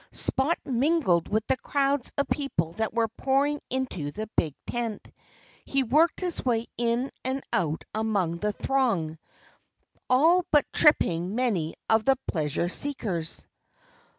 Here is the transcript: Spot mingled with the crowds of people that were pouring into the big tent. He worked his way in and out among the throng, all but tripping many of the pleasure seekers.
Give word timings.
Spot 0.11 0.57
mingled 0.65 1.27
with 1.27 1.45
the 1.45 1.57
crowds 1.57 2.11
of 2.17 2.27
people 2.27 2.71
that 2.73 2.91
were 2.91 3.07
pouring 3.07 3.61
into 3.69 4.09
the 4.11 4.25
big 4.35 4.55
tent. 4.65 5.11
He 5.63 5.83
worked 5.83 6.21
his 6.21 6.43
way 6.43 6.65
in 6.75 7.11
and 7.23 7.43
out 7.53 7.83
among 7.93 8.37
the 8.39 8.51
throng, 8.51 9.19
all 10.09 10.43
but 10.49 10.65
tripping 10.73 11.35
many 11.35 11.75
of 11.87 12.03
the 12.05 12.15
pleasure 12.27 12.67
seekers. 12.67 13.45